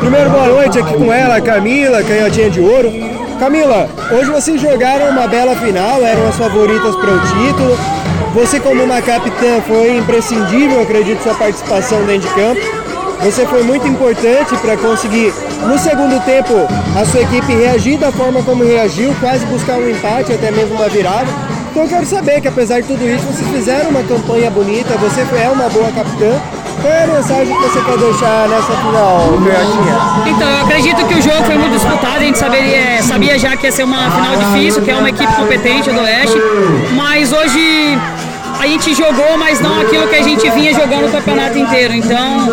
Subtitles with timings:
[0.00, 2.90] Primeiro, boa noite aqui com ela, Camila, canhotinha de ouro.
[3.38, 7.78] Camila, hoje vocês jogaram uma bela final, eram as favoritas para o título.
[8.32, 12.60] Você, como uma capitã, foi imprescindível, acredito, sua participação dentro de campo.
[13.22, 15.34] Você foi muito importante para conseguir,
[15.66, 16.54] no segundo tempo,
[16.98, 20.88] a sua equipe reagir da forma como reagiu, quase buscar um empate, até mesmo uma
[20.88, 21.26] virada.
[21.70, 25.20] Então eu quero saber que apesar de tudo isso, vocês fizeram uma campanha bonita, você
[25.20, 26.40] é uma boa capitã.
[26.80, 30.34] Qual é a mensagem que você quer deixar nessa final, Canhotinha?
[30.34, 33.66] Então, eu acredito que o jogo foi muito disputado, a gente sabia, sabia já que
[33.66, 36.36] ia ser uma final difícil, que é uma equipe competente do Oeste,
[36.94, 37.98] mas hoje
[38.58, 41.94] a gente jogou, mas não aquilo que a gente vinha jogando o campeonato inteiro.
[41.94, 42.48] Então,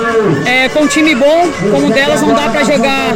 [0.45, 3.13] é, com um time bom como delas, não dá para jogar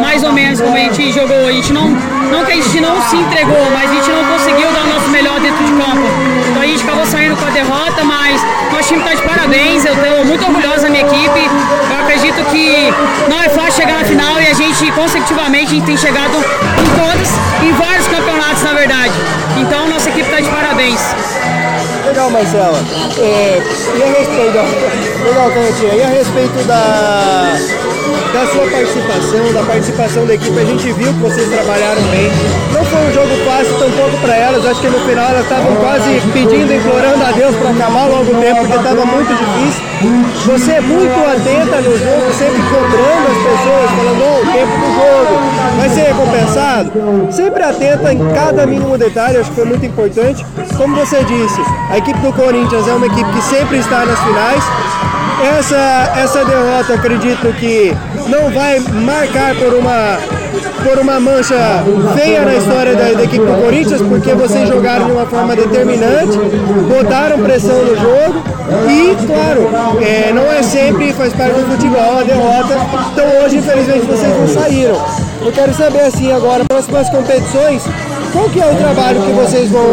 [0.00, 1.46] mais ou menos como a gente jogou.
[1.46, 4.72] A gente não, não que a gente não se entregou, mas a gente não conseguiu
[4.72, 6.02] dar o nosso melhor dentro de campo.
[6.50, 8.42] Então a gente acabou saindo com a derrota, mas
[8.72, 9.84] nosso time está de parabéns.
[9.84, 11.50] Eu estou muito orgulhosa da minha equipe.
[11.90, 12.79] Eu acredito que
[13.28, 16.90] não é fácil chegar na final e a gente, consecutivamente, a gente tem chegado em
[16.98, 17.28] todos,
[17.62, 19.12] em vários campeonatos, na verdade.
[19.56, 21.00] Então nossa equipe está de parabéns.
[22.06, 22.78] Legal, Marcela.
[23.18, 23.62] É,
[23.96, 27.56] e a respeito, legal, Canhotinha, e a respeito da,
[28.32, 32.30] da sua participação, da participação da equipe, a gente viu que vocês trabalharam bem.
[32.72, 36.20] Não foi um jogo fácil tampouco para elas, acho que no final elas estavam quase
[36.32, 39.84] pedindo, implorando a Deus para acabar logo o tempo, porque estava muito difícil.
[40.46, 44.86] Você é muito atenta no jogo, sempre cobrando as pessoas, falando, oh, o tempo do
[44.94, 45.40] jogo
[45.76, 46.92] vai ser recompensado.
[47.30, 50.46] Sempre atenta em cada mínimo detalhe, acho que foi muito importante.
[50.76, 51.60] Como você disse,
[51.90, 54.62] a equipe do Corinthians é uma equipe que sempre está nas finais.
[55.58, 57.96] Essa, essa derrota acredito que
[58.28, 60.18] não vai marcar por uma,
[60.82, 61.84] por uma mancha
[62.16, 66.38] feia na história da, da equipe do Corinthians, porque vocês jogaram de uma forma determinante,
[66.88, 68.42] botaram pressão no jogo
[68.88, 69.68] e, claro,
[70.02, 72.74] é, não é sempre, faz parte do futebol a derrota.
[73.12, 74.96] Então hoje, infelizmente, vocês não saíram.
[75.44, 77.82] Eu quero saber assim agora, próximas competições,
[78.32, 79.84] qual que é o trabalho que vocês vão,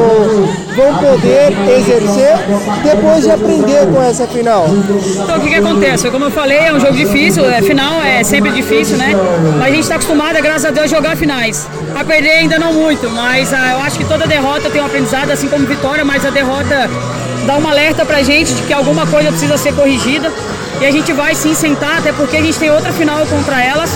[0.76, 2.38] vão poder exercer
[2.84, 4.68] depois de aprender com essa final?
[4.68, 6.10] Então o que, que acontece?
[6.10, 9.14] Como eu falei, é um jogo difícil, é, final é sempre difícil, né?
[9.58, 11.68] Mas a gente está acostumado, graças a Deus, a jogar finais.
[11.96, 15.32] A perder ainda não muito, mas ah, eu acho que toda derrota tem um aprendizado,
[15.32, 16.90] assim como vitória, mas a derrota
[17.48, 20.32] dá um alerta pra gente de que alguma coisa precisa ser corrigida.
[20.82, 23.90] E a gente vai sim sentar, até porque a gente tem outra final contra elas,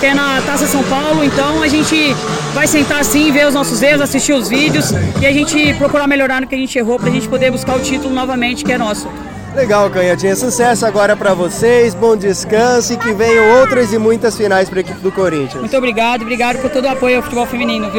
[0.00, 1.22] que é na Taça São Paulo.
[1.22, 2.14] Então a gente
[2.54, 6.40] vai sentar sim, ver os nossos erros, assistir os vídeos e a gente procurar melhorar
[6.40, 9.08] no que a gente errou pra gente poder buscar o título novamente, que é nosso.
[9.54, 10.34] Legal, Canhotinha.
[10.34, 14.80] Sucesso agora para vocês, bom descanso e que venham outras e muitas finais para a
[14.80, 15.60] equipe do Corinthians.
[15.60, 17.90] Muito obrigado, obrigado por todo o apoio ao futebol feminino.
[17.90, 17.90] Viu?